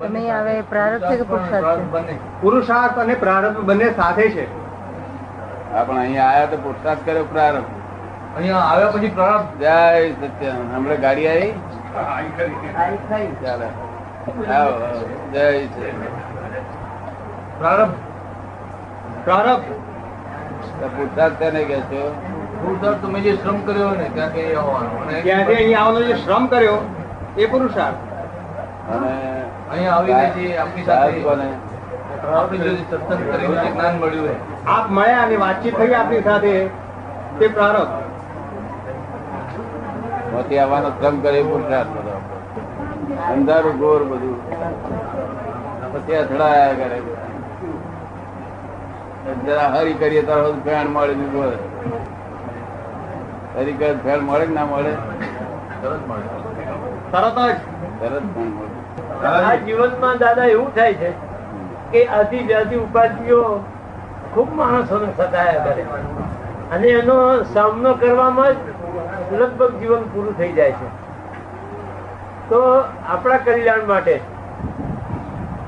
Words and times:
તમે 0.00 0.30
હવે 0.30 0.60
પ્રારબ્ધ 0.60 1.10
છે 1.10 1.16
કે 1.16 1.22
પુરુષાર્થ 1.22 1.78
છે? 1.78 1.90
બંને. 1.90 2.14
પુરુષાર્થ 2.40 2.98
અને 2.98 3.14
પ્રારબ્ધ 3.14 3.58
બંને 3.58 3.90
સાથે 3.92 4.28
છે. 4.30 4.46
હા 5.72 5.84
પણ 5.84 5.98
અહીંયા 5.98 6.24
આયા 6.24 6.46
તો 6.46 6.56
પુરુષાર્થ 6.56 7.04
કર્યો 7.06 7.24
પ્રારંભ 7.24 8.36
અહીંયા 8.36 8.58
આવ્યા 8.58 8.88
પછી 8.88 9.08
પ્રારબ્ધ? 9.08 9.60
જય 9.60 10.12
સત્યમ 10.12 10.56
હમણાં 10.76 11.00
ગાડી 11.00 11.28
આવી? 11.28 11.52
ચાલે. 13.44 13.68
જય 15.32 15.92
પ્રારબ્ધ? 17.58 17.94
પ્રારબ્ધ? 19.24 19.62
પુરુષાર્થ 20.96 21.36
તેને 21.38 21.62
કે 21.64 21.78
છો. 21.92 22.02
પુરુષાર્થ 22.62 23.06
તમે 23.06 23.20
જે 23.20 23.36
શ્રમ 23.36 23.60
કર્યો 23.66 23.90
ને 23.90 24.08
ત્યાં 24.14 24.64
આવવાનો. 24.64 25.22
ત્યાંથી 25.22 25.74
આવવાનો 25.74 26.02
જે 26.02 26.14
શ્રમ 26.24 26.46
કર્યો 26.46 26.76
એ 27.38 27.46
પુરુષાર્થ. 27.46 28.13
અને 28.92 29.10
અહીંયા 29.70 29.96
આવીને 29.98 30.26
જે 30.36 30.44
આપની 30.62 30.84
સાથે 30.88 31.10
સાહેબ 31.10 31.26
કોને? 31.26 31.46
સત્સંગ 32.90 33.22
કરીને 33.30 33.56
જે 33.62 33.68
જ્ઞાન 33.72 33.94
મળ્યું 34.02 34.26
હોય 34.26 34.38
આપ 34.76 34.86
મળ્યા 34.96 35.24
અને 35.26 35.36
વાતચીત 35.44 35.74
થઈ 35.80 35.94
આપની 36.00 36.22
સાથે. 36.28 36.54
તે 37.38 37.46
પ્રારંભ. 37.56 37.94
મોતી 40.32 40.58
આવવાનો 40.62 40.90
ક્રમ 41.00 41.16
કરે 41.24 41.40
પુરુષાર્થ 41.50 41.92
બધો 41.96 42.14
અંધારું 43.32 43.76
ગોર 43.82 44.00
બધું. 44.10 44.36
પછી 45.92 46.16
અથડાયા 46.22 46.74
કરે. 46.80 46.98
જરા 49.44 49.68
હરી 49.74 49.96
કરીએ 50.00 50.22
તારો 50.30 50.48
ફેણ 50.64 50.88
મળે 50.96 51.14
ને 51.20 51.26
બોલે 51.34 51.56
હરી 53.56 53.76
કરે 53.80 53.92
ફેણ 54.04 54.20
મળે 54.30 54.44
કે 54.48 54.54
ના 54.58 54.66
મળે? 54.72 54.92
સરસ 55.80 56.02
મળે. 56.08 56.53
તરત 57.12 57.38
જ. 57.38 57.56
તરત 58.00 58.22
આ 59.24 59.54
જીવનમાં 59.54 60.18
દાદા 60.18 60.44
એવું 60.44 60.74
થાય 60.74 60.94
છે 60.94 61.10
કે 61.92 62.04
આદિ 62.06 62.38
વ્યાધિ 62.38 62.76
ઉપાધિઓ 62.76 63.64
ખૂબ 64.34 64.54
માણસોને 64.54 65.12
સતાયા 65.16 65.64
કરે. 65.64 65.84
અને 66.72 66.88
એનો 66.88 67.42
સામનો 67.42 67.94
કરવામાં 67.94 68.52
જ 68.52 68.56
લગભગ 69.32 69.80
જીવન 69.80 70.02
પૂરું 70.02 70.38
થઈ 70.38 70.52
જાય 70.52 70.72
છે. 70.72 70.88
તો 72.48 72.84
આપણા 73.08 73.36
કલ્યાણ 73.36 73.86
માટે 73.86 74.20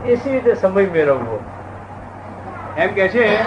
એસી 0.06 0.32
રીતે 0.32 0.54
સમય 0.54 0.86
મેળવવો. 0.86 1.40
એમ 2.76 2.88
કે 2.88 3.08
છે 3.08 3.38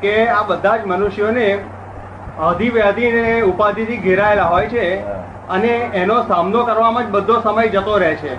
કે 0.00 0.28
આ 0.28 0.42
બધા 0.42 0.76
જ 0.76 0.86
મનુષ્યોને 0.86 1.58
અધિવ્યાધિ 2.42 3.12
ને 3.12 3.40
ઉપાધિથી 3.40 3.96
ઘેરાયેલા 3.96 4.42
હોય 4.42 4.66
છે. 4.66 5.02
અને 5.50 5.68
એનો 6.02 6.22
સામનો 6.22 6.64
કરવામાં 6.64 7.06
જ 7.06 7.10
બધો 7.10 7.40
સમય 7.40 7.68
જતો 7.68 7.98
રહે 7.98 8.14
છે. 8.14 8.36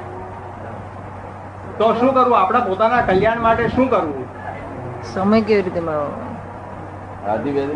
તો 1.77 1.93
શું 1.93 2.13
કરવું 2.13 2.39
આપણા 2.39 2.59
પોતાના 2.59 3.01
કલ્યાણ 3.01 3.39
માટે 3.39 3.67
શું 3.67 3.89
કરવું 3.89 4.25
સમય 5.03 5.41
કેવી 5.41 5.61
રીતે 5.61 5.79
મળવો 5.79 6.11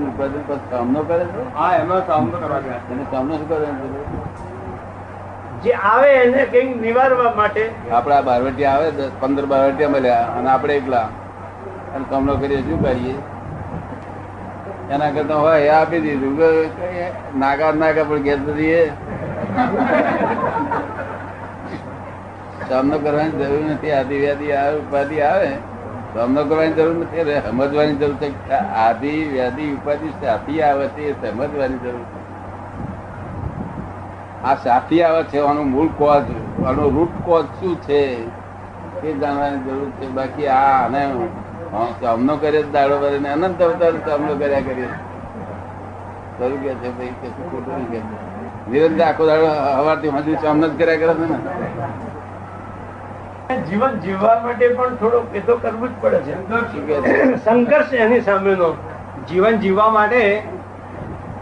ઉપાધિ 0.07 0.37
પર 0.47 0.55
સામનો 0.55 1.01
કરે 1.01 1.25
છે? 1.25 1.55
હા 1.55 1.75
એનો 1.75 1.99
સામનો 1.99 2.37
કરવા 2.37 2.59
ગયા. 2.59 2.79
એને 2.91 3.03
સામનો 3.03 3.35
શું 3.35 3.49
કરે? 3.49 3.67
જે 5.63 5.71
આવે 5.71 6.07
એને 6.07 6.45
કંઈક 6.45 6.81
નિવારવા 6.81 7.33
માટે. 7.35 7.71
આપડા 7.91 8.21
બારવટી 8.21 8.65
આવે 8.65 8.91
દસ 8.91 9.11
પંદર 9.19 9.45
બારવટિયા 9.45 9.89
મળ્યા 9.89 10.25
અને 10.37 10.49
આપણે 10.49 10.73
એકલા. 10.73 11.07
અને 11.95 12.05
સામનો 12.09 12.35
કરીએ 12.35 12.61
શું 12.61 12.83
કરીએ? 12.83 13.15
એના 14.91 15.09
કરતા 15.09 15.35
હોય 15.35 15.57
એ 15.57 15.69
આપી 15.69 15.99
દીધું. 15.99 16.37
કઈ 16.37 17.39
નાગા 17.39 17.71
નાગા 17.71 18.03
પણ 18.03 18.21
ઘેર 18.21 18.37
દઈએ 18.37 18.91
સામનો 22.69 22.97
કરવાની 23.03 23.37
જરૂર 23.39 23.63
નથી. 23.71 23.91
આદિ 23.91 24.15
વ્યાધિ 24.19 24.47
ઉપાધિ 24.79 25.21
આવે. 25.21 25.51
સામનો 26.13 26.41
કરવાની 26.43 26.77
જરૂર 26.79 26.95
નથી. 26.95 27.23
સમજવાની 27.49 27.95
જરૂર 27.95 28.15
છે 28.21 28.27
આદિ 28.85 29.13
વ્યાધિ 29.33 29.65
ઉપાધિ 29.73 30.09
સાથી 30.21 30.61
આવે 30.61 30.85
છે 30.95 31.01
એ 31.11 31.13
સમજવાની 31.21 31.81
જરૂર 31.83 32.05
છે. 32.11 32.19
આ 34.43 34.55
સાથી 34.63 35.01
આવે 35.03 35.21
છે 35.23 35.37
આનું 35.39 35.67
મૂળ 35.73 35.89
કોજ 35.97 36.25
આનો 36.65 36.83
રૂટ 36.95 37.13
કોજ 37.25 37.45
શું 37.59 37.75
છે 37.81 38.01
એ 39.03 39.13
જાણવાની 39.21 39.63
જરૂર 39.67 39.89
છે. 39.99 40.05
બાકી 40.17 40.47
આ 40.47 40.65
આને 40.83 41.03
સામનો 42.01 42.33
કરે 42.41 42.63
દાડો 42.73 42.95
કરીને 42.99 43.29
અનંત 43.29 43.61
અવતાર 43.61 43.93
સામનો 44.05 44.33
કર્યા 44.35 44.67
કરીએ. 44.67 44.89
ખરું 46.41 46.61
કે 46.61 46.75
છે 46.75 46.89
ભાઈ 46.91 47.15
કે 47.21 47.27
શું 47.29 47.49
ખોટું 47.49 47.83
કે 47.91 47.99
નિરંતર 48.67 49.03
આખો 49.05 49.23
દાડો 49.25 49.47
હવારથી 49.77 50.13
હજુ 50.17 50.37
સામનો 50.41 50.67
જ 50.69 50.77
કર્યા 50.77 50.99
કરે 50.99 51.13
છે 51.15 51.25
ને? 51.25 51.37
જીવન 53.65 53.99
જીવવા 54.01 54.35
માટે 54.41 54.65
પણ 54.71 54.97
થોડુંક 54.97 55.27
એ 55.33 55.41
તો 55.41 55.53
કરવું 55.57 55.89
જ 55.89 56.01
પડે 56.01 56.19
છે. 56.25 56.33
સંઘર્ષ 57.39 57.93
એની 57.95 58.21
સામેનો. 58.23 58.69
જીવન 59.27 59.59
જીવવા 59.59 59.89
માટે 59.91 60.21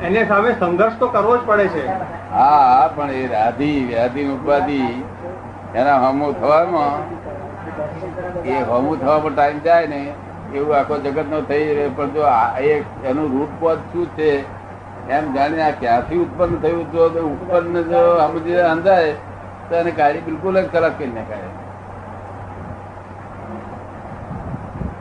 એને 0.01 0.21
સામે 0.27 0.51
સંઘર્ષ 0.55 0.97
તો 0.99 1.07
કરવો 1.09 1.33
જ 1.37 1.41
પડે 1.43 1.67
છે. 1.69 1.83
હા 2.31 2.89
પણ 2.89 3.11
એ 3.15 3.27
રાધી 3.27 3.85
વ્યાધિ 3.85 4.23
ઉપાધિ 4.29 4.81
એના 5.73 5.99
હમો 6.03 6.27
થવામાં 6.33 7.01
એ 8.45 8.55
હમું 8.63 8.97
થવામાં 8.99 9.33
ટાઈમ 9.33 9.59
જાય 9.61 9.87
ને 9.87 10.01
એવું 10.53 10.75
આખો 10.75 10.95
જગત 10.99 11.27
નો 11.27 11.41
થઈ 11.43 11.73
રહે 11.73 11.85
પણ 11.91 12.11
જો 12.13 12.23
એનું 13.03 13.27
રૂટ 13.33 13.53
પદ 13.59 13.79
શું 13.91 14.07
છે? 14.15 14.31
એમ 15.09 15.25
જાણીને 15.33 15.63
આ 15.63 15.71
ક્યાંથી 15.79 16.19
ઉત્પન્ન 16.25 16.59
થયું? 16.63 16.85
જો 16.91 17.03
ઉત્પન્ન 17.29 17.75
જો 17.91 18.01
સમજી 18.19 18.59
અંદાય 18.73 19.13
તો 19.69 19.75
એને 19.75 19.91
કાઢી 19.91 20.25
બિલકુલ 20.27 20.61
જ 20.61 20.67
ખરાબ 20.73 20.93
કરી 20.97 21.15
નાખાય. 21.17 21.49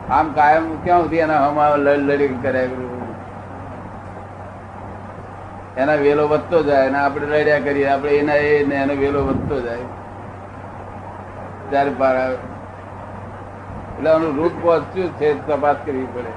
આમ 0.09 0.27
કાયમ 0.33 0.65
ક્યાં 0.83 1.01
સુધી 1.01 1.21
એના 1.25 1.41
હમા 1.47 1.75
લડ 1.75 2.09
લડી 2.09 2.27
કર્યા 2.43 2.97
એના 5.77 5.95
વેલો 6.03 6.23
વધતો 6.27 6.57
જાય 6.63 6.87
અને 6.87 6.99
આપણે 6.99 7.25
લડ્યા 7.33 7.59
કરીએ, 7.59 7.87
આપણે 7.87 8.11
એના 8.11 8.37
એ 8.49 8.65
ને 8.69 8.75
એનો 8.75 8.93
વેલો 9.01 9.19
વધતો 9.27 9.55
જાય. 9.61 9.85
ત્યારે 11.69 11.91
એટલે 13.93 14.09
આનું 14.11 14.31
રૂટ 14.37 14.55
પહોંચ્યું 14.63 15.09
છે, 15.19 15.29
તપાસ 15.47 15.77
કરવી 15.85 16.07
પડે. 16.13 16.31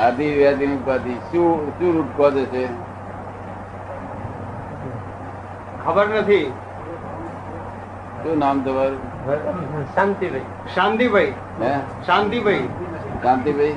આદિ 0.00 0.34
વ્યાધિ 0.36 0.66
ઉપાધિ. 0.66 1.14
શું 1.14 1.78
શું 1.78 1.96
રૂપ 1.96 2.06
કોઝ 2.16 2.32
છે? 2.32 2.66
ખબર 5.84 6.08
નથી. 6.08 6.52
શું 8.22 8.38
નામ 8.38 8.60
તમારું? 8.60 8.98
શાંતિભાઈ. 9.94 10.40
શાંતિભાઈ. 10.74 11.32
હે? 11.60 11.78
શાંતિભાઈ. 12.06 12.68
શાંતિભાઈ? 13.22 13.72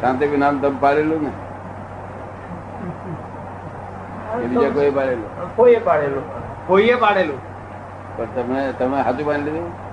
શાંતિભાઈ 0.00 0.38
નામ 0.38 0.58
તમે 0.58 0.76
પાડેલું 0.80 1.22
ને? 1.22 1.30
બીજા 4.48 4.70
કોઈ 4.70 4.90
પાડેલું? 4.90 5.56
કોઈએ 5.56 5.78
પાડેલું? 5.78 6.24
કોઈએ 6.66 6.94
પાડેલું? 6.94 7.40
પણ 8.16 8.24
તમે 8.24 8.72
તમે 8.72 9.00
હાથું 9.00 9.26
બાંધી 9.26 9.50
લીધું? 9.50 9.91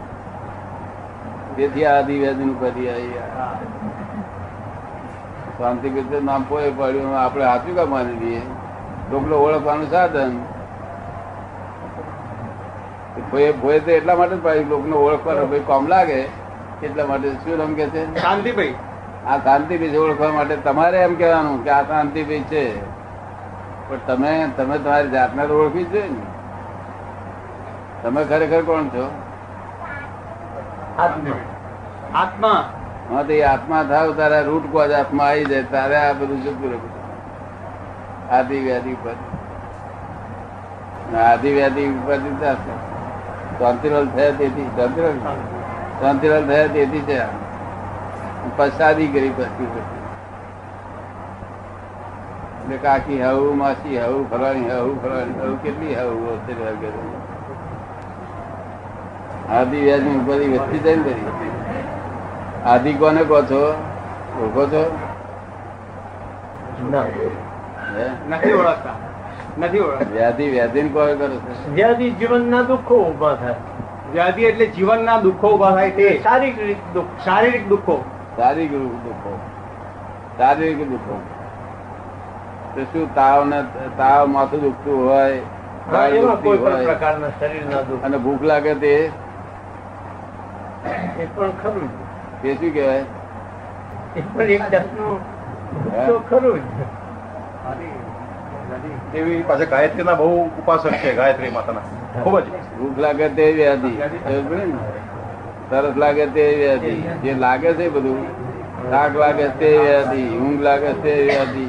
તેથી 1.60 1.86
આ 1.86 1.98
આદિવ્યાધિ 1.98 2.44
ઉપાધિ 2.44 2.90
આવી 2.90 3.14
શાંતિ 5.58 5.90
રીતે 5.90 6.20
નામ 6.20 6.44
કોઈ 6.44 6.72
પડ્યું 6.78 7.20
આપણે 7.20 7.46
હાથું 7.46 7.76
કા 7.76 7.86
માની 7.86 8.16
દઈએ 8.16 8.42
ઢોકલો 9.12 9.38
ઓળખવાનું 9.38 9.90
સાધન. 9.92 10.38
ભોય 13.32 13.52
ભોય 13.52 13.80
તો 13.80 13.92
એટલા 13.92 14.16
માટે 14.16 14.64
જ 14.64 14.70
લોકને 14.70 14.96
ઓળખવાનો 14.96 15.46
ભાઈ 15.46 15.60
કોમ 15.60 15.88
લાગે. 15.88 16.22
એટલા 16.84 17.06
માટે 17.06 17.32
શું 17.32 17.58
નામ 17.58 17.74
કે 17.74 17.86
છે? 17.86 18.22
શાંતિભાઈ. 18.22 18.74
આ 19.28 19.38
શાંતિભાઈ 19.38 19.98
ઓળખવા 19.98 20.32
માટે 20.32 20.56
તમારે 20.56 20.98
એમ 20.98 21.16
કહેવાનું 21.16 21.64
કે 21.64 21.70
આ 21.70 21.84
શાંતિભાઈ 21.84 22.40
છે. 22.40 22.66
પણ 23.90 23.98
તમે 24.08 24.48
તમે 24.58 24.78
તમારી 24.78 25.10
જાતને 25.10 25.44
ઓળખી 25.44 25.84
જ 25.84 25.96
ને. 25.96 26.22
તમે 28.04 28.24
ખરેખર 28.24 28.62
કોણ 28.62 28.88
છો? 28.88 29.12
આત્મા. 32.14 32.62
હા 33.10 33.24
તો 33.24 33.34
એ 33.34 33.42
આત્મા 33.46 33.84
થાવ, 33.92 34.08
તારા 34.18 34.44
રૂટ 34.44 34.66
કોજ 34.72 34.92
આત્મા 34.94 35.28
આવી 35.28 35.50
જાય, 35.52 35.68
તારે 35.74 35.98
આ 35.98 36.14
બધું 36.14 36.42
જતું 36.44 36.70
રહ્યું 36.70 36.94
આદિ 38.30 38.58
વ્યાધિ 38.66 38.92
ઉપર 38.94 39.16
આદિ 41.24 41.50
વ્યાધિ 41.52 41.84
ઉપર 41.92 42.18
શાંતિલાલ 43.60 44.08
થયા 44.16 44.38
તેથી, 44.40 44.68
શાંતિલાલ? 44.76 45.18
શાંતિલાલ 46.02 46.46
થયા 46.46 46.74
તેથી 46.74 47.06
છે 47.08 47.18
પસાદી 48.58 49.08
કરી 49.08 49.32
પછી 49.32 49.70
એટલે 52.62 52.78
કાકી 52.78 53.20
હવું 53.22 53.58
માસી 53.58 53.98
હવું 53.98 54.30
ફલાણી 54.32 54.70
હવું 54.72 54.96
ફલાણી 55.04 55.40
હવું 55.40 55.58
કેટલી 55.64 55.96
હવું 55.96 56.22
હશે 56.38 57.19
લાગે 59.50 59.82
વ્યાજની 59.82 60.20
ઉપાધિ 60.20 60.48
વધતી 60.48 60.80
જાય 60.80 60.96
ને 60.96 61.02
બધી 61.04 61.28
આદિ 62.66 62.94
કોને 62.94 63.24
કહો 63.24 63.42
છો? 63.42 63.72
ઓળખો 64.42 64.66
છો? 64.66 64.98
નથી 68.30 68.54
ઓળખતા. 68.54 68.94
નથી 69.60 69.80
ઓળખ 69.80 70.02
વ્યાધિ 70.12 70.50
વ્યાધિ 70.50 70.82
ને 70.82 70.90
કોઈ 70.90 71.18
કરે 71.18 71.36
છે. 71.36 72.10
જીવનના 72.10 72.62
દુઃખો 72.62 72.96
ઊભા 72.96 73.36
થાય. 73.36 73.56
વ્યાધિ 74.12 74.44
એટલે 74.44 74.66
જીવનના 74.66 75.20
દુઃખો 75.20 75.50
ઊભા 75.50 75.72
થાય 75.72 75.90
તે. 75.92 76.20
શારીરિક 76.24 76.78
દુઃખ 76.94 77.06
શારીરિક 77.26 77.68
દુઃખો. 77.68 78.04
શારીરિક 78.38 78.72
દુઃખો. 78.72 79.40
શારીરિક 80.38 80.90
દુઃખો. 80.90 81.22
તો 82.76 82.84
શું 82.84 83.16
તાવ 83.16 83.46
ને 83.46 83.62
તાવ 83.98 84.28
માથું 84.28 84.62
દુખતું 84.62 85.10
હોય? 85.10 85.42
અને 88.04 88.18
ભૂખ 88.18 88.42
લાગે 88.42 88.74
તે? 88.74 89.10
એ 91.20 91.26
પણ 91.28 91.52
ખરું 91.62 91.90
તે 92.42 92.50
શું 92.60 92.72
કહેવાય? 92.74 93.06
એ 94.16 94.22
પણ 94.24 94.52
એક 94.56 94.64
જાતનું 94.72 95.18
તો 96.08 96.14
ખરું 96.30 96.60
જ. 96.60 96.88
એવી 99.14 99.42
પાસે 99.50 99.66
ગાયત્રીના 99.74 100.18
બહુ 100.22 100.30
ઉપાસક 100.60 100.96
છે 101.04 101.14
ગાયત્રી 101.20 101.52
માતાના. 101.52 101.86
ખૂબ 102.16 102.36
જ. 102.40 102.48
ભૂખ 102.78 103.00
લાગે 103.06 103.26
તે 103.38 103.46
વ્યાધિ 103.58 103.92
ખબર 103.98 104.42
પડી 104.48 104.68
ને? 104.68 104.80
તરસ 105.72 105.96
લાગે 106.04 106.26
તે 106.36 106.46
વ્યાધિ 106.60 106.94
જે 107.24 107.34
લાગે 107.46 107.70
છે 107.80 107.90
બધું 107.90 108.22
થાક 108.92 109.14
લાગે 109.24 109.46
તે 109.60 109.70
વ્યાધિ 109.78 110.24
ઊંઘ 110.38 110.62
લાગે 110.62 110.92
તે 111.04 111.14
વ્યાધિ 111.28 111.68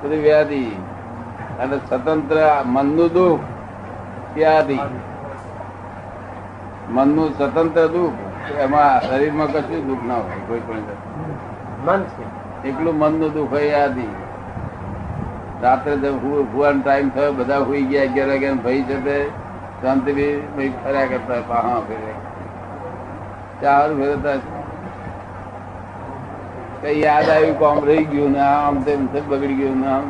બધું 0.00 0.20
વ્યાધિ 0.26 0.62
અને 1.60 1.76
સ્વતંત્ર 1.78 2.38
મનનું 2.74 3.10
દુઃખ 3.16 3.44
વ્યાધિ 4.36 4.78
મનનું 6.88 7.28
સ્વતંત્ર 7.38 7.86
દુઃખ. 7.96 8.31
એમાં 8.42 9.00
શરીરમાં 9.02 9.48
કશું 9.54 9.82
દુઃખ 9.88 10.04
ના 10.04 10.20
હોય 10.22 10.40
કોઈ 10.46 10.62
પણ 10.62 10.88
એકલું 12.64 12.96
મનનું 12.96 13.32
દુઃખ 13.34 13.50
હોય 13.50 13.68
યાદી 13.68 14.12
રાત્રે 15.62 15.94
ભૂવાનો 16.16 16.80
ટાઈમ 16.80 17.08
થયો 17.10 17.32
બધા 17.34 17.60
હોઈ 17.64 17.84
ગયા 17.86 18.06
અગિયાર 18.08 18.32
અગિયાર 18.36 18.60
ભાઈ 18.64 18.84
છે 18.88 18.96
તે 19.06 19.16
શાંતિથી 19.80 20.32
ભાઈ 20.54 20.72
ફર્યા 20.78 21.08
કરતા 21.08 21.34
હોય, 21.34 21.48
પાહા 21.48 21.80
ફેરે 21.88 22.12
ચાર 23.60 23.88
ફેરતા 23.98 24.36
કઈ 26.82 26.96
યાદ 27.00 27.28
આવ્યું 27.30 27.56
કોમ 27.58 27.78
રહી 27.84 28.04
ગયું 28.08 28.32
ને 28.32 28.42
આમ 28.46 28.76
તેમ 28.84 29.00
બગડી 29.12 29.56
ગયું 29.56 29.78
ને 29.80 29.88
આમ? 29.90 30.06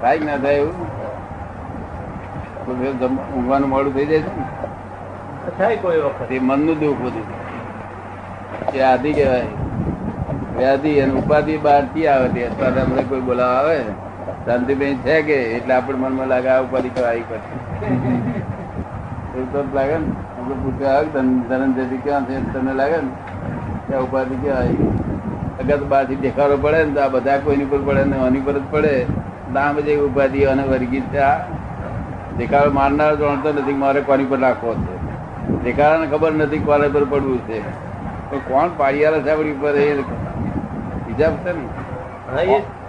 થાય 0.00 0.20
ના 0.26 0.38
થાય 0.38 0.60
એવું? 0.60 0.78
ઊંઘવાનું 2.66 3.68
મોડું 3.70 3.94
થઈ 3.94 4.06
જાય 4.06 4.22
છે 4.26 4.32
ને? 4.36 4.44
થાય 5.50 5.76
કોઈ 5.76 5.96
વખત. 5.96 6.32
એ 6.32 6.38
મનનું 6.38 6.78
દુઃખ 6.78 6.96
બધું. 6.98 7.24
એ 8.74 8.80
આદિ 8.80 9.12
કહેવાય. 9.12 9.42
વ્યાધિ 10.58 11.00
અને 11.00 11.12
ઉપાધિ 11.12 11.56
બહારથી 11.56 12.06
આવે 12.06 12.28
તે. 12.28 12.46
અત્યારે 12.46 12.80
અમને 12.80 13.02
કોઈ 13.02 13.20
બોલાવા 13.20 13.52
આવે 13.52 13.78
શાંતિબેન 14.44 14.96
છે 14.96 15.22
કે, 15.22 15.32
એટલે 15.32 15.74
આપણે 15.74 15.98
મનમાં 15.98 16.26
લાગે 16.26 16.48
આ 16.48 16.60
ઉપાધિ 16.60 16.88
પછી 16.88 17.60
એવું 19.34 19.52
તો 19.52 19.64
લાગે 19.74 19.98
ને. 19.98 20.06
આપણે 20.38 20.54
પૂછવા 20.54 20.88
આવે 20.88 21.06
ધન- 21.06 21.48
ધનંજયથી 21.48 21.96
ક્યાં 21.96 22.24
છે 22.24 22.52
તમને 22.52 22.74
લાગે 22.74 22.96
ને? 22.96 23.08
કે 23.88 23.96
ઉપાધિ 23.96 24.48
આવી? 24.48 24.88
અગર 25.64 25.84
બહારથી 25.84 26.16
દેખાડો 26.16 26.56
પડે 26.56 26.84
ને, 26.84 26.94
તો 26.94 27.00
આ 27.00 27.08
બધા 27.08 27.38
કોઈની 27.38 27.64
પર 27.64 27.78
પડે 27.78 28.04
ને 28.04 28.16
આની 28.16 28.40
પર 28.40 28.52
જ 28.52 28.62
પડે. 28.70 29.06
નામ 29.52 29.80
જે 29.80 29.96
ઉપાધિ 29.96 30.44
અને 30.44 30.62
વર્ગી 30.62 31.02
દેખાડો 32.38 32.70
મારનાર 32.70 33.16
જાણતો 33.16 33.52
નથી, 33.52 33.74
મારે 33.74 34.00
કોની 34.00 34.24
પર 34.24 34.38
રાખવો 34.38 34.74
છે? 34.74 35.13
દેખાડાને 35.64 36.06
ખબર 36.06 36.32
નથી 36.32 36.58
કોને 36.58 36.88
પર 36.88 37.04
પડવું 37.04 37.38
છે. 37.38 37.58
પણ 38.30 38.38
કોણ 38.48 38.68
પાડિયાર 38.76 39.20
છે 39.22 39.30
આપણી 39.30 39.52
ઉપર 39.52 39.76
એ 39.76 39.92
બીજા 41.06 41.30
છે 41.44 41.52
ને 41.52 41.64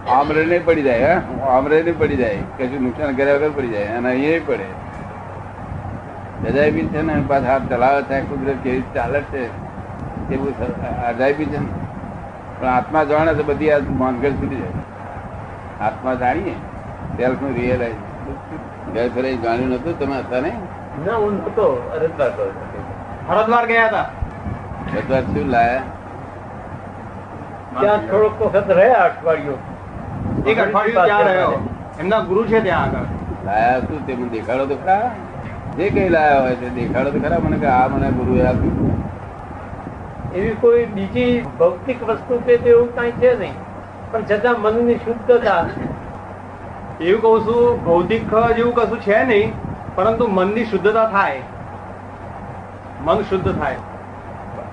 આમરે 0.07 0.45
નહીં 0.45 0.65
પડી 0.65 0.81
જાય 0.81 1.13
હા? 1.13 1.21
આમરે 1.51 1.81
નહીં 1.81 1.97
પડી 1.99 2.15
જાય. 2.15 2.37
કશું 2.57 2.83
નુકસાન 2.83 3.15
કર્યા 3.15 3.35
વગર 3.35 3.49
પડી 3.49 3.67
જાય. 3.67 3.85
અને 3.85 4.09
અહીંયા 4.09 4.47
પડે. 4.47 4.67
અજાયબી 6.49 6.87
છે 6.87 7.01
ને 7.01 7.13
પાછા 7.27 7.47
હાથ 7.47 7.69
ચલાવે 7.69 8.01
છે 8.01 8.19
કુદરત 8.19 8.57
કેવી 8.63 8.75
રીતે 8.75 8.93
ચાલે 8.93 9.19
છે 9.21 9.41
એવું 10.31 10.53
અજાયબી 11.07 11.45
છે 11.45 11.59
ને 11.59 11.67
પણ 12.59 12.67
આત્મા 12.67 13.03
જાણે 13.03 13.33
તો 13.33 13.43
બધી 13.43 13.71
આ 13.71 13.79
માનગઢ 13.99 14.25
સુધી 14.25 14.55
જાય. 14.55 14.83
આત્મા 15.81 16.13
જાણીએ 16.13 16.55
સેલ્ફનું 17.17 17.55
રિયલાઇઝ 17.55 17.99
ઘર 18.93 19.09
ફરે 19.15 19.35
જાણ્યું 19.35 19.69
નતું 19.69 19.99
તમે 19.99 20.15
હતા 20.19 20.39
નહીં? 20.39 20.59
ના 21.03 21.15
હું 21.15 21.33
નતો. 21.33 21.67
હરદ્વાર 23.29 23.65
ગયા 23.65 23.87
હતા. 23.87 24.09
બધા 24.93 25.21
શું 25.21 25.49
લાયા? 25.49 25.81
ત્યાં 27.79 27.97
થોડોક 27.97 28.41
વખત 28.41 28.69
રહ્યા 28.69 29.03
અઠવાડિયું. 29.05 29.59
એક 30.45 30.59
અઠવાડિયું 30.59 31.05
ત્યાં 31.05 31.23
રહ્યો. 31.23 31.69
એમના 31.99 32.19
ગુરુ 32.19 32.45
છે 32.45 32.61
ત્યાં 32.61 32.83
આગળ. 32.83 33.05
લાયા 33.45 33.79
શું 33.79 34.05
તે 34.05 34.15
મને 34.15 34.29
દેખાડો 34.29 34.65
તો 34.65 34.75
ખરા? 34.75 35.11
જે 35.77 35.89
કઈ 35.89 36.09
લાયા 36.09 36.41
હોય 36.41 36.55
તે 36.55 36.69
દેખાડો 36.69 37.11
તો 37.11 37.19
ખરા 37.19 37.39
મને 37.39 37.57
કે 37.57 37.65
આ 37.65 37.87
મને 37.87 38.11
ગુરુએ 38.11 38.45
આપ્યું. 38.45 38.95
એવી 40.33 40.55
કોઈ 40.61 40.85
બીજી 40.85 41.45
ભૌતિક 41.59 42.03
વસ્તુ 42.03 42.41
કે 42.45 42.53
એવું 42.53 42.95
કઈ 42.95 43.11
છે 43.11 43.39
નહીં. 43.39 43.53
પણ 44.11 44.23
છતાં 44.25 44.61
મનની 44.61 44.95
શુદ્ધતા. 44.95 45.65
એવું 47.01 47.21
કહું 47.21 47.41
છું 47.41 47.85
ભૌતિક 47.85 48.33
જેવું 48.55 48.75
કશું 48.75 49.01
છે 49.01 49.23
નહીં. 49.23 49.64
પરંતુ 49.95 50.27
મનની 50.27 50.65
શુદ્ધતા 50.65 51.05
થાય. 51.05 51.41
મન 53.03 53.21
શુદ્ધ 53.21 53.59
થાય. 53.59 53.75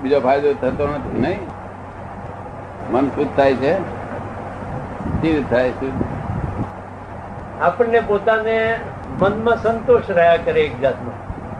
બીજો 0.02 0.20
ફાયદો 0.20 0.52
થતો 0.52 0.88
નથી 0.88 1.20
નહીં? 1.20 1.38
મન 2.92 3.08
શુદ્ધ 3.08 3.36
થાય 3.36 3.54
છે? 3.54 4.02
રીતે 5.22 5.42
થાય 5.42 5.70
શુદ્ધ 5.70 6.04
આપણને 7.60 8.00
પોતાને 8.00 8.80
મનમાં 9.20 9.56
સંતોષ 9.56 10.10
રહ્યા 10.10 10.36
કરે 10.36 10.60
એક 10.60 10.80
જાતનો. 10.80 11.10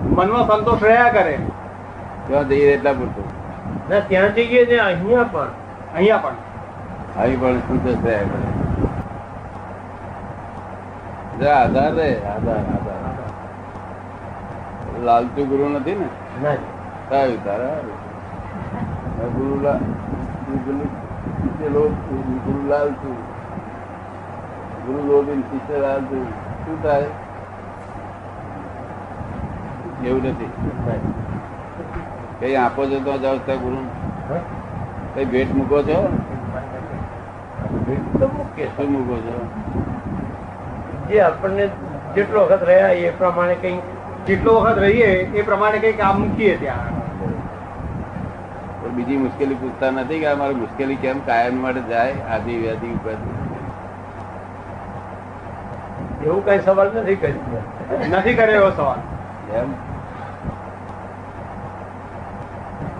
મનમાં 0.02 0.46
સંતોષ 0.46 0.82
રહ્યા 0.82 1.08
કરે. 1.08 1.38
ત્યાં 2.26 2.48
જઈએ 2.48 2.72
એટલા 2.72 2.92
પૂરતું. 2.92 3.24
ના 3.90 4.00
ત્યાં 4.00 4.34
જઈએ 4.34 4.66
ને 4.66 4.78
અહીંયા 4.78 5.22
પણ. 5.22 5.48
અહીંયા 5.94 6.18
પણ. 6.18 6.32
આવી 7.20 7.36
પણ 7.36 7.58
સંતોષ 7.58 8.04
રહ્યા 8.04 8.22
કરે. 8.22 8.52
આધાર 11.50 11.94
રે 11.94 12.22
આધાર 12.24 12.56
આધાર. 12.56 12.91
લાલચુ 15.02 15.44
ગુરુ 15.44 15.68
નથી 15.68 15.94
ને? 15.94 16.06
ના. 16.42 16.54
તારા 17.44 17.80
ગુરુ 19.36 19.64
લા- 19.64 19.78
ગુરુ 19.78 20.78
પેલો 21.62 21.88
ગુરુ 24.86 25.02
ગોવિંદ 25.02 25.44
શિષ્ય 25.44 25.78
લાલચુ 25.78 26.24
શું 26.64 26.82
થાય? 26.82 27.04
એવું 30.04 30.22
નથી? 30.22 30.50
કઈ 32.40 32.54
આપો 32.54 32.86
છો 32.86 33.00
તો 33.00 33.18
જાઓ 33.18 33.36
ત્યાં 33.36 33.58
ગુરુ? 33.58 33.76
કઈ 35.14 35.24
ભેટ 35.24 35.54
મૂકો 35.54 35.82
છો? 35.82 36.18
ભેટ 37.86 38.20
તો 38.20 38.28
મૂકે 38.28 38.66
શું 38.66 38.92
મૂકો 38.92 39.16
છો? 39.16 39.46
જે 41.08 41.20
આપણને 41.20 41.68
જેટલો 42.14 42.40
વખત 42.40 42.62
રહ્યા 42.62 42.88
એ 42.88 43.10
પ્રમાણે 43.10 43.54
કઈ 43.54 43.78
જેટલો 44.24 44.52
વખત 44.56 44.78
રહીએ 44.78 45.12
એ 45.34 45.44
પ્રમાણે 45.44 45.78
કઈ 45.80 45.94
કામ 45.94 46.18
મૂકીએ 46.18 46.56
ત્યાં 46.58 46.98
પણ 48.76 48.92
બીજી 48.92 49.18
મુશ્કેલી 49.18 49.56
પૂછતા 49.58 49.90
નથી 49.92 50.18
કે 50.18 50.28
અમારી 50.28 50.58
મુશ્કેલી 50.58 50.98
કેમ 50.98 51.22
કાયમ 51.24 51.56
માટે 51.60 51.86
જાય 51.88 52.18
આદિ 52.30 52.58
વ્યાધિ 52.58 52.92
ઉપર 52.92 53.16
એવું 56.24 56.42
કઈ 56.44 56.58
સવાલ 56.60 56.92
નથી 56.96 57.16
કર્યો 57.18 57.64
નથી 58.10 58.36
કર્યો 58.36 58.60
એવો 58.60 58.70
સવાલ 58.72 59.00
એમ 59.54 59.74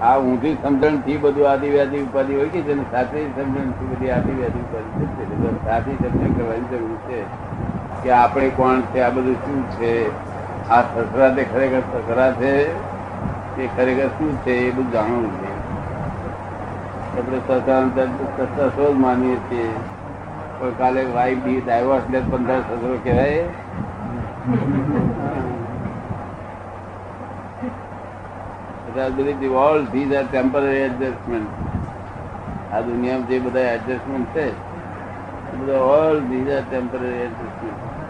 આ 0.02 0.17
ઊંધી 0.21 0.55
સમજણથી 0.59 1.19
બધું 1.21 1.49
આદિવ્યાદી 1.49 2.02
ઉપાધિ 2.02 2.35
હોય 2.35 2.50
કે 2.50 2.64
છે 2.64 2.75
ને 2.75 2.88
સાચી 2.91 3.25
સમજણથી 3.31 3.91
બધી 3.91 4.12
આદિવ્યાદી 4.12 4.64
ઉપાધિ 4.64 4.91
છે 4.99 5.29
એટલે 5.29 5.55
સાચી 5.62 5.97
સમજણ 5.97 6.35
કરવાની 6.35 6.71
જરૂર 6.73 6.99
છે 7.07 7.25
કે 8.00 8.14
આપણે 8.17 8.52
કોણ 8.55 8.87
છે 8.91 9.02
આ 9.02 9.11
બધું 9.12 9.41
શું 9.43 9.64
છે 9.75 9.93
આ 10.71 10.83
સસરા 10.83 11.35
તે 11.35 11.45
ખરેખર 11.45 11.81
સસરા 11.81 12.33
છે? 12.33 12.73
એ 13.62 13.69
ખરેખર 13.76 14.09
શું 14.09 14.42
છે 14.42 14.50
એ 14.50 14.71
બધું 14.71 14.90
જાણવું 14.90 15.31
છે. 15.31 15.50
આપણે 17.19 17.38
સસરા 17.38 18.07
સસરા 18.37 18.69
શો 18.69 18.92
જ 18.92 18.97
માનીએ 18.97 19.37
છીએ. 19.37 19.75
પણ 20.59 20.71
કાલે 20.71 21.04
વાઈફ 21.04 21.38
બી 21.38 21.61
ડાયવર્સ 21.61 22.02
લે 22.11 22.21
પંદર 22.21 22.61
સસરો 22.61 22.99
કહેવાય. 23.04 23.45
All 29.54 29.85
these 29.85 30.14
are 30.14 30.25
temporary 30.25 30.76
adjustment 30.76 31.50
આ 32.73 32.81
દુનિયામાં 32.81 33.26
જે 33.26 33.38
બધા 33.38 33.61
એડજસ્ટમેન્ટ 33.61 34.28
છે 34.28 34.52
બધા 35.52 35.78
all 35.78 36.21
these 36.21 36.50
are 36.50 36.62
temporary 36.71 37.09
adjustment 37.09 38.01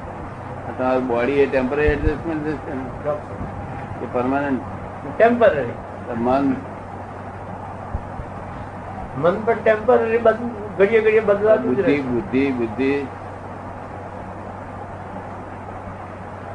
તમારું 0.79 1.07
બોડી 1.07 1.33
એ 1.33 1.47
ટેમ્પરરી 1.47 1.83
એડજસ્ટમેન્ટ 1.83 2.47
છે 2.47 2.75
ને? 2.75 3.11
કે 4.01 4.07
પરમાનન્ટ 4.13 4.63
ટેમ્પરરી 5.19 5.73
મન. 6.17 6.57
મન 9.19 9.43
પણ 9.45 9.55
ટેમ્પરરી 9.63 10.19
ઘડીએ 10.79 11.01
ઘડીએ 11.01 11.21
બદલાતું 11.21 11.67
બુદ્ધિ 11.67 11.83
રહે 11.83 12.01
બુદ્ધિ 12.01 12.53
બુદ્ધિ. 12.53 13.07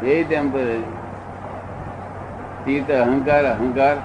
એ 0.04 0.24
ટેમ્પરરી 0.24 0.84
ચિત્ત 2.66 2.92
અહંકાર 2.92 3.44
અહંકાર. 3.46 3.98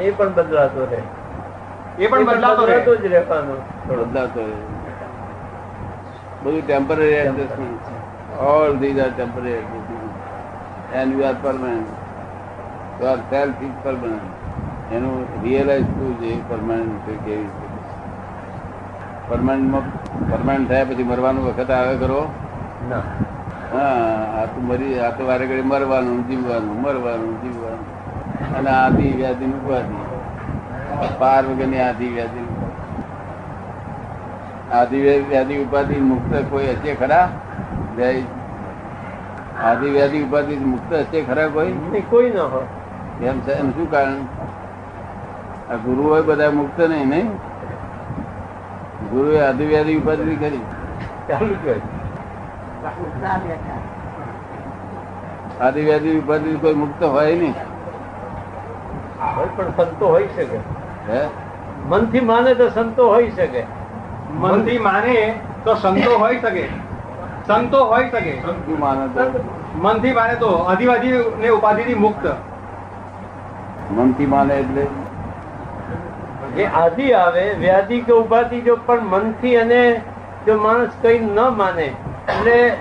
એ 0.00 0.10
પણ 0.10 0.34
બદલાતો 0.34 0.84
રહે. 0.84 1.02
એ 2.04 2.06
પણ 2.06 2.24
બદલાતો 2.24 2.66
રહેતો 2.66 2.96
જ 2.96 3.06
રહેવાનો 3.06 3.54
થોડો. 3.54 4.04
બદલાતો 4.04 4.40
રહે. 4.40 4.79
બધું 6.42 6.62
temporary 6.66 7.14
adjustment 7.14 7.84
all 8.48 8.72
these 8.78 8.98
are 8.98 9.10
temporary 9.10 9.52
adjustment 9.52 10.94
and 10.94 11.18
you 11.18 11.26
are 11.26 11.36
permanent 11.42 11.90
you 13.00 13.08
are 13.08 13.20
self 13.30 13.62
is 13.62 13.78
permanent 13.82 14.28
એનું 14.92 15.16
રિયલાઇઝ 15.42 15.88
થવું 15.88 16.20
જોઈએ 16.20 16.42
પરમાનન્ટ 16.48 17.04
છે 17.06 17.14
કેવી 17.24 17.50
રીતે? 17.60 17.68
પરમાનન્ટમાં 19.28 19.86
પરમાનન્ટ 20.30 20.68
થયા 20.68 20.84
પછી 20.84 21.02
મરવાનું 21.02 21.44
વખત 21.44 21.70
આવે 21.70 21.94
કરો 21.96 22.20
ના. 22.88 23.04
હા 23.72 24.40
આ 24.40 24.46
તો 24.46 24.60
મરી 24.60 24.98
આ 24.98 25.10
તો 25.10 25.22
વારે 25.24 25.44
ઘડી 25.46 25.62
મરવાનું 25.62 26.18
જીવવાનું 26.28 26.80
મરવાનું 26.80 27.34
જીવવાનું. 27.42 27.86
અને 28.56 28.70
આધી 28.70 29.12
વ્યાધિ 29.12 29.44
ઉપાધિ. 29.44 29.98
પાર 31.18 31.42
વગરની 31.44 31.80
આધી 31.80 32.08
વ્યાધિ 32.08 32.59
આદિ 34.72 35.24
વ્યાધિ 35.28 35.58
ઉપાધિ 35.58 36.00
મુક્ત 36.00 36.50
કોઈ 36.50 36.66
હશે 36.66 36.94
ખરા? 36.94 37.28
જય. 37.96 38.22
આદિ 39.64 39.90
વ્યાધિ 39.90 40.22
ઉપાધિ 40.22 40.56
મુક્ત 40.56 40.92
હશે 40.92 41.22
ખરા 41.22 41.48
કોઈ? 41.48 41.72
કોઈ 42.10 42.30
ન 42.30 42.38
હોય. 42.38 42.62
એમ 43.26 43.40
એનું 43.50 43.72
શું 43.72 43.90
કારણ? 43.90 44.14
આ 45.72 45.76
ગુરુ 45.76 46.02
હોય 46.02 46.22
બધા 46.22 46.50
મુક્ત 46.50 46.80
નહીં 46.80 47.08
નહીં? 47.08 47.30
ગુરુએ 49.10 49.40
આદિ 49.40 49.64
વ્યાધિ 49.64 49.96
ઉપાધિ 49.96 50.36
કરી. 50.36 50.58
ચાલુ 51.28 51.54
કરી 51.54 51.70
હોય. 51.70 51.80
આદિ 55.60 55.80
વ્યાધિ 55.80 56.18
ઉપાધિ 56.18 56.54
કોઈ 56.54 56.74
મુક્ત 56.74 57.02
હોય 57.02 57.34
નહીં. 57.34 57.54
હોય 59.36 59.48
પણ 59.56 59.64
સંતો 59.64 60.08
હોઈ 60.08 60.28
શકે. 60.36 60.56
હે? 61.12 61.28
મનથી 61.88 62.20
માને 62.20 62.54
તો 62.54 62.68
સંતો 62.68 63.08
હોઈ 63.08 63.30
શકે. 63.30 63.79
મનથી 64.38 64.78
માને 64.78 65.34
તો 65.64 65.74
સંતો 65.76 66.18
હોઈ 66.18 66.38
શકે. 66.38 66.64
સંતો 67.46 67.84
હોઈ 67.84 68.10
શકે. 68.10 68.34
મનથી 69.82 70.12
માને 70.12 70.36
તો 70.36 70.50
અધિવાદી 70.68 71.14
ને 71.40 71.50
ઉપાધિથી 71.50 71.94
મુક્ત. 71.94 72.24
મનથી 73.96 74.26
માને 74.26 74.54
એટલે? 74.58 74.84
એ 76.56 76.66
આદિ 76.74 77.14
આવે 77.14 77.44
વ્યાધિ 77.54 78.00
કે 78.02 78.12
ઉપાધિ 78.12 78.60
જો 78.60 78.76
પણ 78.86 79.04
મનથી 79.14 79.56
અને 79.56 80.02
જો 80.46 80.56
માણસ 80.58 80.94
કઈ 81.02 81.18
ન 81.18 81.40
માને 81.56 81.86
એટલે 81.86 82.74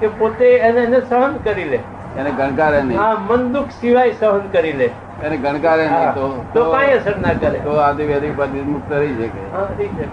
કે 0.00 0.08
પોતે 0.08 0.46
એને 0.58 0.80
એને 0.82 1.00
સહન 1.00 1.32
કરી 1.44 1.64
લે. 1.64 1.80
એને 2.18 2.30
ગણકારે 2.30 2.82
નહીં. 2.82 2.98
હા 2.98 3.14
મન 3.28 3.52
દુઃખ 3.52 3.72
સિવાય 3.80 4.14
સહન 4.14 4.48
કરી 4.52 4.72
લે. 4.72 4.90
એને 5.22 5.36
ગણકારે 5.36 5.88
નહીં 5.88 6.14
તો 6.14 6.30
તો 6.54 6.70
કાંઈ 6.70 6.92
અસર 6.92 7.16
ના 7.18 7.34
કરે. 7.34 7.58
તો 7.58 7.80
આદિવ્યાધિ 7.80 8.30
ઉપાધિ 8.30 8.60
મુક્ત 8.60 8.90
રહી 8.92 9.14
શકે. 9.14 9.42
હા, 9.52 9.66
રહી 9.78 9.88
શકે. 9.88 10.08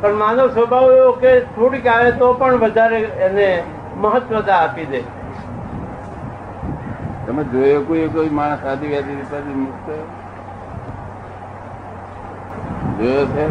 પણ 0.00 0.14
માનવ 0.14 0.46
સ્વભાવ 0.46 0.92
એવો 0.92 1.12
કે 1.12 1.40
થોડીક 1.40 1.86
આવે 1.86 2.10
તો 2.10 2.32
પણ 2.32 2.56
વધારે 2.56 2.98
એને 2.98 3.62
મહત્વતા 3.96 4.56
આપી 4.56 4.84
દે. 4.84 5.00
તમે 7.26 7.44
જોયો 7.44 7.80
કોઈ 7.82 8.08
કોઈ 8.08 8.28
માણસ 8.28 8.66
આદિવ્યાધિ 8.66 9.14
રીતે 9.14 9.38
મુક્ત? 9.38 9.90
જોયો 13.00 13.26
છે? 13.26 13.48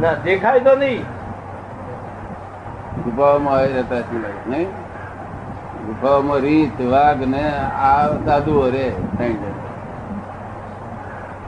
ના 0.00 0.14
દેખાય 0.24 0.60
તો 0.60 0.76
નહીં. 0.76 1.02
ગુફાઓમાં 3.02 3.54
આવી 3.54 3.72
રહેતા 3.72 4.00
સિવાય 4.00 4.32
નહીં? 4.46 4.68
ગુફાઓમાં 5.86 6.38
રીત 6.38 6.80
વાઘ 6.80 7.22
ને 7.28 7.44
આ 7.82 8.06
સાધુઓ 8.24 8.70
રે 8.70 8.86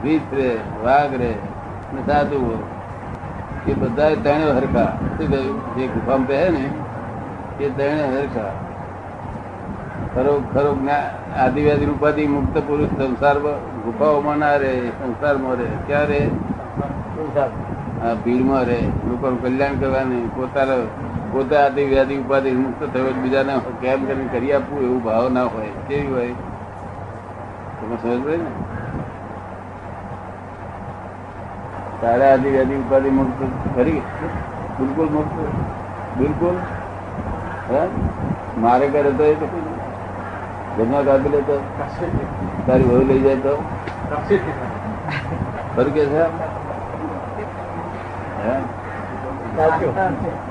રીત 0.03 0.33
રે 0.33 0.57
વાઘ 0.83 1.13
રે. 1.13 1.33
ને 1.93 2.01
સાધુઓ 2.01 2.57
એ 3.67 3.73
બધા 3.73 4.09
ત્રણે 4.09 4.51
હરખા. 4.51 4.85
શું 5.17 5.29
કહ્યું? 5.29 5.75
જે 5.75 5.87
ગુફામાં 5.87 6.27
પહે 6.27 6.49
ને 6.49 6.65
એ 7.63 7.69
ત્રણે 7.69 8.03
હરખા. 8.15 8.51
ખરો 10.15 10.33
ખરો 10.53 10.71
આદિવાદી 11.39 11.85
રૂપાથી 11.85 12.27
મુક્ત 12.27 12.57
પુરુષ 12.57 12.87
સંસારમાં 12.97 13.57
ગુફાઓમાં 13.83 14.37
ના 14.37 14.55
રહે 14.55 14.73
સંસારમાં 14.89 15.55
રહે. 15.55 15.69
ક્યાં 15.87 16.05
રહે? 16.05 16.21
આ 18.03 18.13
ભીડમાં 18.13 18.63
રહે. 18.63 18.81
લોકોનું 19.09 19.41
કલ્યાણ 19.41 19.79
કરવાની 19.79 20.29
પોતાના 20.35 20.77
પોતે 21.31 21.55
આદિ 21.55 21.83
વ્યાધિ 21.83 22.15
ઉપાધિ 22.17 22.51
મુક્ત 22.51 22.83
થયો 22.93 23.11
બીજાને 23.23 23.53
કેમ 23.81 24.05
કરીને 24.05 24.29
કરી 24.31 24.51
આપવું 24.53 24.83
એવું 24.83 25.03
ભાવ 25.03 25.29
ના 25.29 25.43
હોય. 25.43 25.69
કેવી 25.87 26.07
હોય? 26.07 26.27
તમે 27.81 27.95
સમજ 27.95 28.27
ને? 28.27 28.51
તારે 32.03 32.25
આજે 32.29 32.47
વ્યાધિ 32.49 32.75
ઉપાધિ 32.83 33.09
મુક્ત 33.17 33.39
કરી. 33.75 34.01
બિલકુલ 34.77 35.09
મુક્ત. 35.09 35.35
બિલકુલ. 36.19 36.55
મારે 38.63 38.85
કરે 38.93 39.11
તો 39.17 39.23
એ 39.25 39.35
ઘરમાં 40.75 41.03
કાપી 41.05 41.31
લે 41.33 41.39
તો. 41.43 41.55
તારી 42.67 42.87
વહુ 42.89 43.03
લઈ 43.09 43.21
જાય 43.25 43.39
તો. 43.39 43.53
ખરું 45.75 45.93
કે 45.95 46.03
છે? 46.11 46.21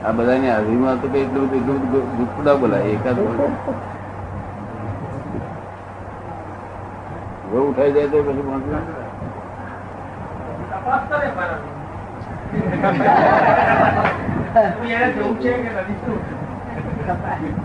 આ 0.02 0.12
બધાની 0.12 0.50
હાજરીમાં 0.50 1.00
તો 1.00 1.06
કઈ 1.08 1.22
એટલું 1.24 1.46
બધું 1.50 1.76
એટલું 1.84 2.06
બધું 2.14 2.44
ના 2.44 2.56
બોલાય. 2.56 2.88
એકાદ 2.94 3.18
ઉઠાઈ 7.60 7.92
જાય 7.94 8.08
તો 8.08 8.18
પછી. 8.22 9.01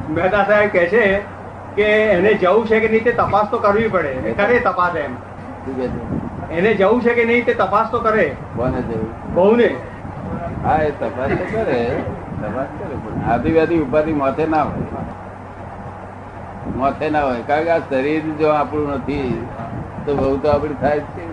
મહેતા 0.10 0.44
સાહેબ 0.44 0.70
કે 0.70 0.84
છે 0.88 1.04
કે 1.76 1.88
એને 2.12 2.34
જવું 2.34 2.68
છે 2.68 2.80
કે 2.80 2.88
નહીં 2.88 3.04
તે 3.04 3.12
તપાસ 3.12 3.50
તો 3.50 3.58
કરવી 3.58 3.88
પડે. 3.88 4.34
કરે 4.34 4.60
તપાસ 4.60 4.96
એમ. 4.96 5.18
એને 6.52 6.74
જવું 6.74 7.02
છે 7.02 7.14
કે 7.14 7.26
નહીં 7.26 7.46
તે 7.46 7.54
તપાસ 7.54 7.92
તો 7.92 8.00
કરે. 8.00 8.28
બહુ 9.34 9.56
ને 9.56 9.70
હા 10.64 10.78
એ 10.78 10.92
તપાસ 11.02 11.32
તો 11.32 11.46
કરે. 11.46 11.82
તપાસ 12.42 12.70
કરે 12.80 12.96
પણ 12.96 13.30
આદિવાદી 13.32 13.80
ઉપાધિ 13.80 14.14
માથે 14.14 14.46
ના 14.48 14.64
હોય. 14.64 15.04
માથે 16.78 17.10
ના 17.10 17.22
હોય. 17.22 17.44
કારણ 17.44 17.64
કે 17.64 17.72
આ 17.72 17.80
શરીર 17.90 18.24
જો 18.40 18.50
આપણું 18.50 18.90
નથી 18.96 19.48
તો 20.06 20.16
બહુ 20.16 20.36
તો 20.38 20.50
આપડી 20.50 20.80
થાય 20.82 21.00
છે. 21.00 21.27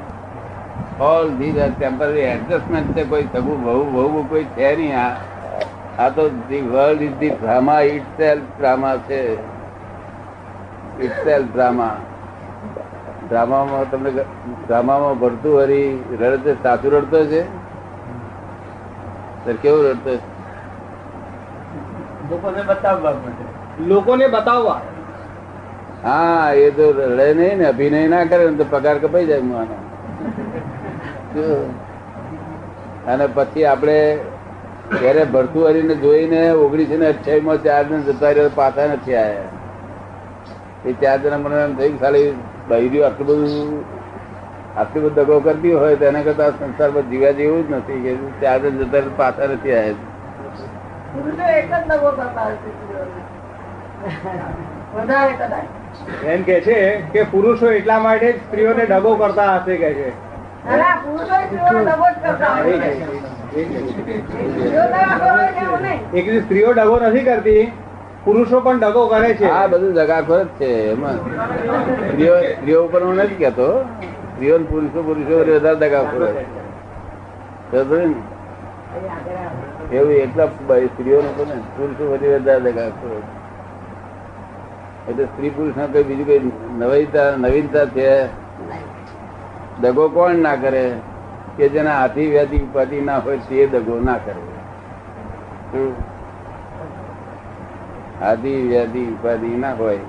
All 1.00 1.30
these 1.30 1.58
are 1.58 1.70
temporary 1.78 2.20
adjustment 2.20 2.94
છે 2.96 3.04
કોઈ 3.04 3.22
સગું 3.22 3.64
બહુ 3.64 3.84
બહુ 3.92 4.22
કોઈ 4.22 4.44
છે 4.44 4.76
નહીં. 4.76 4.98
આ 4.98 5.16
આ 5.98 6.08
તો 6.08 6.28
the 6.28 6.60
world 6.60 7.02
is 7.02 7.12
the 7.18 7.30
drama 7.30 7.80
itself 8.16 8.42
drama 8.58 8.96
છે. 8.96 9.32
ઇટ 11.00 11.12
સેલ્ફ 11.24 11.52
ડ્રામા 11.52 11.96
ડ્રામામાં 13.28 13.90
તમને 13.90 14.10
ડ્રામામાં 14.66 15.18
ભરતું 15.18 15.62
હરી 15.62 16.04
રડતે 16.20 16.52
સાચું 16.62 16.90
રડતો 16.90 17.24
છે 17.24 17.42
સર 19.44 19.56
કેવું 19.62 19.90
રડતો 19.90 20.10
છે? 20.10 20.20
લોકોને 22.30 22.62
બતાવવા 22.62 23.14
લોકોને 23.86 24.26
બતાવવા. 24.28 24.80
હા 26.04 26.52
એ 26.52 26.70
તો 26.70 26.92
રડે 26.92 27.34
નહીં 27.34 27.58
ને 27.58 27.66
અભિનય 27.66 28.08
ના 28.08 28.24
કરે 28.24 28.50
ને 28.50 28.56
તો 28.56 28.64
પગાર 28.70 28.98
કપાઈ 28.98 29.26
જાય 29.26 29.40
માનો. 29.40 29.93
અને 33.06 33.26
પછી 33.34 33.64
આપણે 33.64 33.96
ત્યારે 34.92 35.24
ભરતું 35.26 35.66
હરીને 35.68 35.94
જોઈને 35.96 36.40
ઓગણીસો 36.58 36.96
ને 36.96 37.06
અઠ્યાવીસમાં 37.08 37.60
ચાર 37.64 37.82
જણ 37.84 38.06
જતા 38.08 38.32
રહ્યા 38.32 38.56
પાછા 38.56 38.86
નથી 38.88 39.16
આવ્યા 39.16 39.50
એ 40.84 40.94
ચાર 41.02 41.16
જણા 41.18 41.40
મને 41.40 41.60
એમ 41.62 41.72
થયું 41.76 41.96
ખાલી 41.98 42.26
બૈર્યું 42.68 43.06
આટલું 43.08 43.28
બધું 43.30 43.70
આટલું 44.76 45.06
બધું 45.06 45.16
દગો 45.20 45.36
કરતી 45.40 45.74
હોય 45.74 45.96
તો 45.96 46.10
એના 46.10 46.24
કરતા 46.24 46.48
આ 46.48 46.58
સંસારમાં 46.58 47.06
જીવ્યા 47.06 47.38
જેવું 47.38 47.64
જ 47.64 47.70
નથી 47.76 48.00
કે 48.04 48.12
ચાર 48.42 48.58
જણ 48.60 48.76
જતા 48.80 49.00
રહ્યા 49.00 49.16
પાછા 49.16 49.48
નથી 49.48 49.74
આવ્યા 49.76 50.12
એમ 56.28 56.44
કે 56.44 56.60
છે 56.62 56.78
કે 57.12 57.22
પુરુષો 57.32 57.66
એટલા 57.72 57.98
માટે 58.00 58.28
સ્ત્રીઓને 58.38 58.84
ડગો 58.86 59.12
કરતા 59.16 59.50
હશે 59.56 59.76
કે 59.76 59.90
છે. 59.94 60.08
છે. 66.22 66.40
સ્ત્રીઓ 66.40 66.72
ડગો 66.72 67.00
નથી 67.00 67.24
કરતી 67.24 67.72
પુરુષો 68.24 68.60
પણ 68.60 68.78
ડગો 68.78 69.06
કરે 69.06 69.34
છે. 69.34 69.50
આ 69.50 69.66
બધું 69.66 69.94
જગાખોર 69.94 70.42
જ 70.42 70.46
છે 70.46 70.90
એમાં. 70.90 71.18
સ્ત્રીઓ 72.08 72.40
સ્ત્રીઓ 72.40 72.84
ઉપર 72.84 73.02
હું 73.02 73.14
નથી 73.14 73.34
કેતો. 73.34 73.84
સ્ત્રીઓ 74.34 74.58
પુરુષો 74.58 75.02
પુરુષો 75.02 75.38
વધારે 75.38 75.76
દગાખોર? 75.76 76.28
એવું 79.92 80.12
એટલા 80.12 80.46
સ્ત્રીઓ 80.46 80.86
સ્ત્રીઓને 80.86 81.44
ને 81.44 81.54
પુરુષો 81.76 82.12
વધી 82.12 82.34
વધારે 82.34 82.60
દગાખોર 82.60 83.22
એટલે 85.08 85.24
સ્ત્રી 85.24 85.50
પુરુષ 85.50 85.76
ના 85.76 85.86
કઈ 85.86 86.02
બીજું 86.02 86.26
કઈ 86.26 86.52
નવીનતા 86.78 87.36
નવીનતા 87.36 87.86
છે? 87.86 88.28
દગો 89.78 90.04
કોણ 90.10 90.36
ના 90.42 90.56
કરે? 90.56 90.84
કે 91.58 91.64
જેના 91.68 91.98
હાથી 91.98 92.26
વ્યાધિ 92.28 92.58
ઉપાધિ 92.62 92.98
ના 93.02 93.20
હોય 93.20 93.40
તે 93.48 93.66
દગો 93.74 93.94
ના 94.02 94.18
કરે? 94.20 94.42
આદિ 98.20 98.52
વ્યાધિ 98.64 99.02
ઉપાધિ 99.12 99.50
ના 99.58 99.74
હોય. 99.76 100.04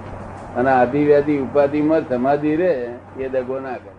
અને 0.56 0.72
આદિ 0.74 1.00
વ્યાધિ 1.06 1.36
ઉપાધિમાં 1.42 2.04
સમાધિ 2.10 2.52
રે 2.56 2.72
એ 3.18 3.32
દગો 3.34 3.56
ના 3.62 3.80
કરે. 3.80 3.95